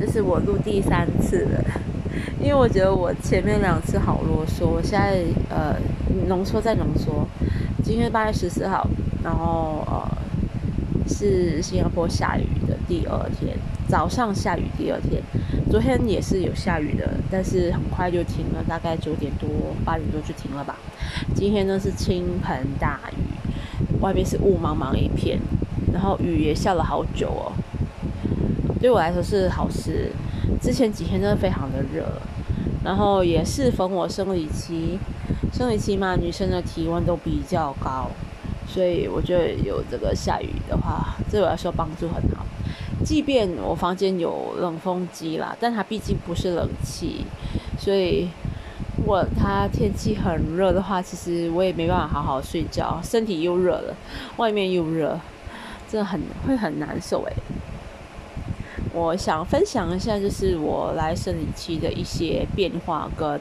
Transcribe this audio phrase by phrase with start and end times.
[0.00, 1.62] 这是我录第三次了，
[2.40, 5.76] 因为我觉得我前面两次好啰嗦，我现在呃
[6.26, 7.28] 浓缩再浓缩。
[7.84, 8.88] 今天八月十四号，
[9.22, 10.08] 然后呃
[11.06, 13.54] 是新加坡下雨的第二天，
[13.88, 15.22] 早上下雨第二天，
[15.70, 19.50] 昨天也是有下雨的，但是很快就停了，大概九点多
[19.84, 20.78] 八点多就停了吧。
[21.34, 25.38] 今天呢是倾盆大雨，外面是雾茫茫一片，
[25.92, 27.52] 然后雨也下了好久哦。
[28.80, 30.10] 对我来说是好事。
[30.60, 32.04] 之前几天真的非常的热，
[32.82, 34.98] 然后也是逢我生理期，
[35.52, 38.08] 生理期嘛，女生的体温都比较高，
[38.66, 42.44] 所以我觉得有这个下雨的话，对我来说帮助很好。
[43.04, 47.24] 即便我房间有冷风机啦，但它毕竟不是冷气，
[47.78, 48.28] 所以
[48.98, 53.94] 如果它天气很热的话，其实我也没办法好好睡觉，身体又热了，
[54.36, 55.18] 外面又热，
[55.88, 57.32] 真的很会很难受诶。
[58.92, 63.40] 我想分享一下，就是我来生理期的一些变化跟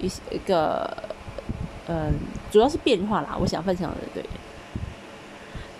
[0.00, 0.94] 一些一个，
[1.86, 2.12] 嗯，
[2.50, 3.36] 主要是变化啦。
[3.40, 4.22] 我想分享的对。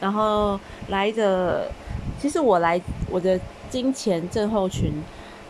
[0.00, 1.70] 然后来的，
[2.20, 4.92] 其实我来我的金钱症候群，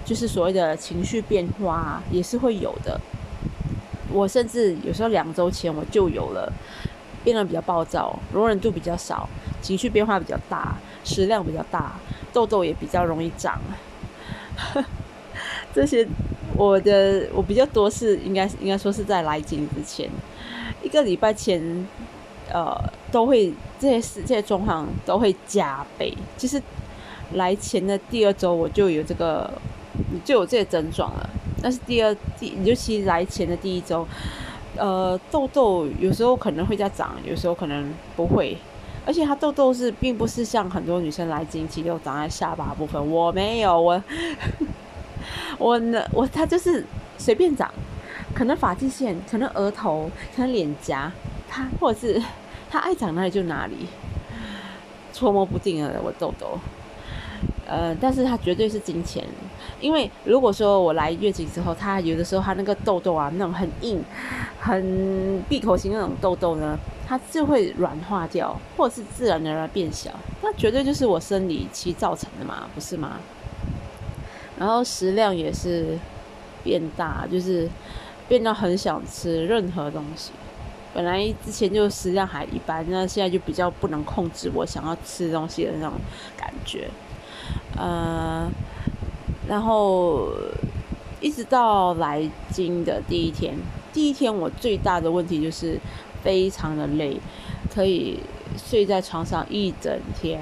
[0.04, 3.00] 就是所谓的情绪变化也是会有的。
[4.10, 6.50] 我甚至有时候两周前我就有了，
[7.22, 9.28] 变得比较暴躁，容忍度比较少，
[9.60, 11.96] 情绪变化比较大，食量比较大。
[12.30, 13.58] 痘痘也比较容易长，
[15.74, 16.06] 这些
[16.54, 20.08] 我的我比较多是应该应该说是在来经之前
[20.82, 21.60] 一个礼拜前，
[22.52, 22.78] 呃，
[23.10, 26.14] 都会这些事这些状况都会加倍。
[26.36, 26.62] 其实
[27.32, 29.50] 来前的第二周我就有这个
[30.22, 31.30] 就有这些症状了，
[31.62, 34.06] 但是第二第尤其来前的第一周，
[34.76, 38.56] 呃，痘痘有时候可能会在长，有时候可能不会。
[39.08, 44.02] 而且它痘痘是，并不是像很多女生来经期就长在下巴部分，我没有，我
[45.56, 46.84] 我呢，我它就是
[47.16, 47.72] 随便长，
[48.34, 51.10] 可能发际线，可能额头，可能脸颊，
[51.48, 52.22] 它或者是
[52.68, 53.86] 它爱长哪里就哪里，
[55.14, 56.58] 捉摸不定了我痘痘。
[57.66, 59.24] 呃，但是它绝对是金钱，
[59.80, 64.04] 因为如果说我来月经之后，它有的时候它那个痘痘啊，那种很硬、
[64.60, 66.78] 很闭口型那种痘痘呢。
[67.08, 70.10] 它就会软化掉，或者是自然而然变小，
[70.42, 73.12] 那绝对就是我生理期造成的嘛，不是吗？
[74.58, 75.98] 然后食量也是
[76.62, 77.66] 变大，就是
[78.28, 80.32] 变到很想吃任何东西。
[80.92, 85.94] 本来之前就食量还一般，那现在就比较不能控制我想要吃东西的那种
[86.36, 86.90] 感觉。
[87.74, 88.50] 呃，
[89.48, 90.28] 然后
[91.22, 93.56] 一直到来京的第一天，
[93.94, 95.80] 第一天我最大的问题就是。
[96.22, 97.16] 非常的累，
[97.72, 98.20] 可以
[98.56, 100.40] 睡在床上一整天，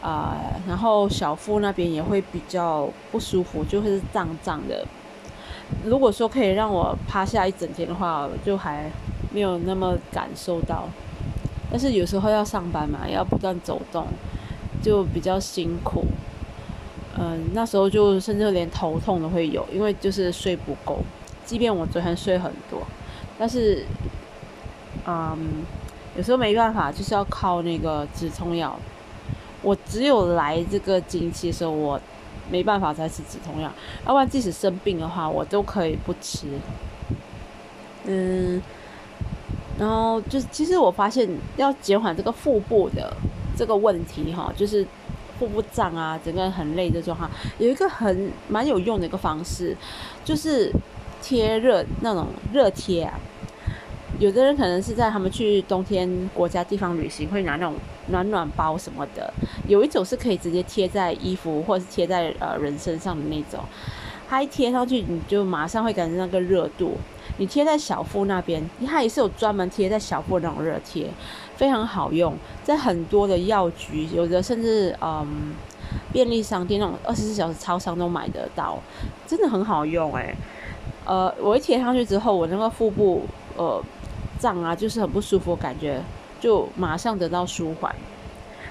[0.00, 4.84] 啊，然后小腹那边也会比较不舒服，就会是胀胀的。
[5.84, 8.90] 如果说可以让我趴下一整天的话，就还
[9.32, 10.88] 没有那么感受到。
[11.70, 14.06] 但是有时候要上班嘛，要不断走动，
[14.82, 16.04] 就比较辛苦。
[17.18, 20.98] 嗯，那时候就甚至连头痛都会有，因为就是睡不够。
[21.44, 22.82] 即便我昨天睡很多，
[23.38, 23.84] 但是。
[25.06, 25.64] 嗯，
[26.16, 28.78] 有时候没办法，就是要靠那个止痛药。
[29.62, 32.00] 我只有来这个经期的时候，我
[32.50, 33.70] 没办法再吃止痛药。
[34.06, 36.46] 要不然，即使生病的话，我都可以不吃。
[38.04, 38.60] 嗯，
[39.78, 43.16] 然后就其实我发现要减缓这个腹部的
[43.56, 44.84] 这个问题哈，就是
[45.38, 49.76] 腹部胀啊，整个人很累的状况，有一个很蛮有用的一个方式，
[50.24, 50.72] 就是
[51.22, 53.18] 贴热那种热贴啊。
[54.22, 57.74] 有的人可能是在他们去冬天国家地方旅行，会拿那种
[58.06, 59.34] 暖暖包什么的。
[59.66, 63.58] 有一种是可以直接贴在衣服或者是贴在呃人身上的那种，
[64.28, 66.96] 它一贴上去，你就马上会感觉那个热度。
[67.38, 71.08] 你贴在小腹那边，它也是有专门贴在小腹那种热贴，
[71.56, 72.32] 非常好用，
[72.62, 75.52] 在很多的药局，有的甚至嗯
[76.12, 78.78] 便利商店那种二十四小时超商都买得到，
[79.26, 80.32] 真的很好用诶。
[81.04, 83.22] 呃，我一贴上去之后，我那个腹部
[83.56, 83.82] 呃。
[84.42, 86.02] 胀啊，就是很不舒服，感觉
[86.40, 87.94] 就马上得到舒缓，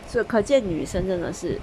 [0.05, 1.57] 所以可见女生真的是，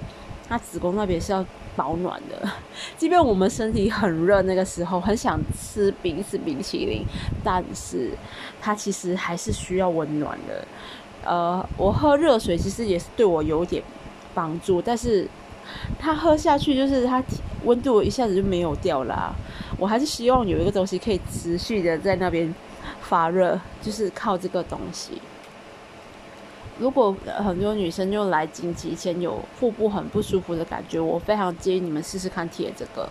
[0.47, 1.45] 她子宫那边是要
[1.75, 2.49] 保暖的。
[2.97, 7.05] 即便我们身体很热，那个时候很想吃冰吃冰淇淋，
[7.43, 8.09] 但是
[8.59, 10.65] 它其实还是需要温暖的。
[11.23, 13.83] 呃，我喝热水其实也是对我有点
[14.33, 15.27] 帮助，但是
[15.99, 17.23] 它喝下去就是它
[17.65, 19.31] 温度一下子就没有掉啦。
[19.77, 22.51] 我还是希望有一个东西可以持续的在那边。
[23.09, 25.19] 发热就是靠这个东西，
[26.77, 33.09] 如果很多女生就来经期前有腹部很不舒服的感觉，我非常建议你们试试看贴这个。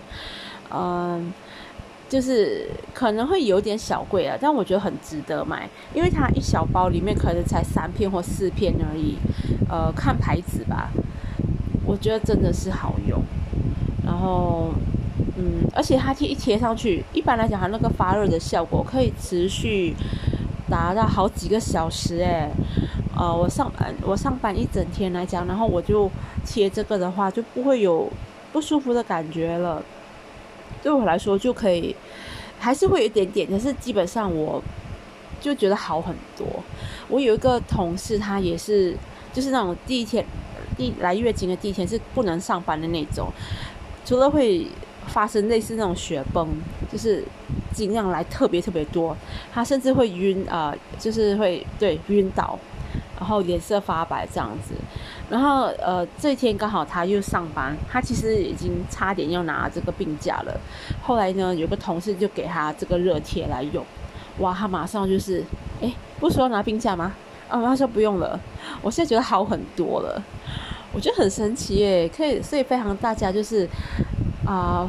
[0.71, 1.33] 嗯，
[2.09, 9.17] 就是可能会有点小贵啊，但我觉得很值得买，因为它一小包里面可能才三片或四片而已。
[9.69, 10.91] 呃，看牌子吧，
[11.85, 13.21] 我觉得真的是好用。
[14.07, 14.73] 然后，
[15.39, 19.95] 嗯，而且它贴一贴上去，一般来讲它那个发热的效果可以持续
[20.69, 22.17] 达到好几个小时。
[22.19, 22.51] 诶。
[23.17, 26.09] 呃，我上班我上班一整天来讲，然后我就
[26.47, 28.09] 贴这个的话，就不会有
[28.53, 29.83] 不舒服的感觉了。
[30.81, 31.97] 对我来说就可以，
[32.61, 34.63] 还是会有一点点，但是基本上我
[35.41, 36.47] 就觉得好很多。
[37.09, 38.97] 我有一个同事，他也是，
[39.33, 40.25] 就是那种第一天
[40.77, 43.29] 第来月经的第一天是不能上班的那种，
[44.05, 44.65] 除了会
[45.09, 46.47] 发生类似那种血崩，
[46.93, 47.25] 就是
[47.73, 49.17] 尽量来特别特别多，
[49.53, 52.59] 他甚至会晕啊，就是会对晕倒。
[53.19, 54.73] 然后脸色发白这样子，
[55.29, 60.61] 然后呃这一天刚好他又上班，他其实已经差点要拿这个病假了。
[61.03, 63.85] 后来呢，有个同事就给他这个热贴来用，
[64.39, 65.45] 哇，他马上就是，
[65.83, 67.13] 哎，不说拿病假吗？
[67.49, 68.39] 啊，他说不用了，
[68.81, 70.23] 我现在觉得好很多了，
[70.93, 73.69] 我觉得很神奇耶，可以，所以非常大家就是
[74.49, 74.89] 啊。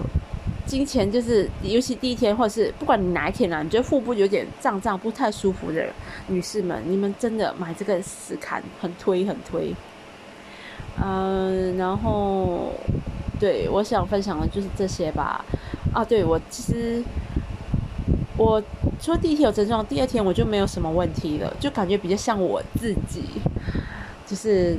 [0.65, 5.83] 金钱就是，尤其第一天，或者是不管你哪一天啊，你觉得腹部有点胀胀、不太舒服的
[6.27, 9.73] 女士们，你们真的买这个试看，很推很推。
[11.03, 12.71] 嗯，然后
[13.39, 15.43] 对我想分享的就是这些吧。
[15.91, 17.03] 啊，对我其实
[18.37, 18.61] 我
[19.01, 23.23] 说第一天有症状，第二天我就没有什么问题了，就感觉比较像我自己，
[24.27, 24.77] 就是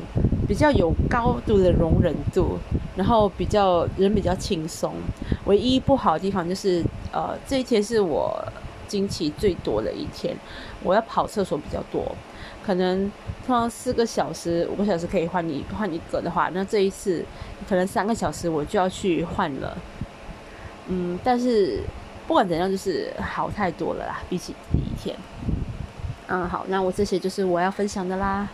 [0.50, 2.58] 比较有高度的容忍度。
[2.96, 4.92] 然后比较人比较轻松，
[5.46, 8.36] 唯一不好的地方就是，呃，这一天是我
[8.88, 10.36] 经期最多的一天，
[10.82, 12.04] 我要跑厕所比较多，
[12.66, 13.10] 可能
[13.46, 17.24] 通常四个小时、五个小时可以换一换一个的话，那这一次
[17.66, 19.78] 可能三个小时我就要去换了。
[20.88, 21.80] 嗯，但是
[22.26, 25.16] 不管怎样，就是好太多了啦，比起第一天。
[26.26, 28.48] 嗯，好，那我这些就是我要分享的啦。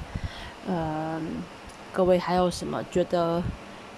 [0.68, 1.26] 嗯，
[1.96, 3.42] 各位还有什么觉得？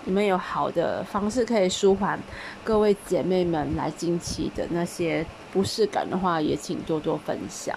[0.04, 2.18] 你们有好的方式可以舒缓
[2.64, 7.76] 各位姐妹们来经期的那些不适感的话，也请多多分享。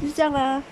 [0.00, 0.62] 就是这样啦。